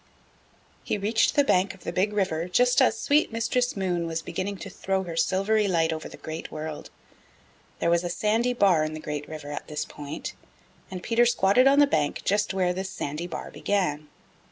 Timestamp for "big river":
1.93-2.47